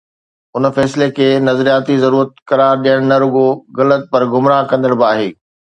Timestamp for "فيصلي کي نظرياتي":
0.77-1.97